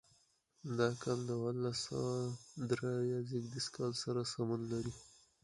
[0.77, 2.09] دا کال د اوولس سوه
[2.69, 4.93] درې اویا زېږدیز کال سره سمون لري.